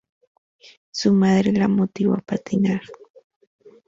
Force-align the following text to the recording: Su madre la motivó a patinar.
Su 0.89 1.13
madre 1.13 1.51
la 1.51 1.67
motivó 1.67 2.15
a 2.15 2.21
patinar. 2.21 2.81